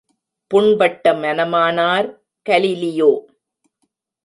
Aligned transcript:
புண்பட்ட 0.51 1.13
மனமானார் 1.13 2.09
கலீலியோ! 2.45 3.11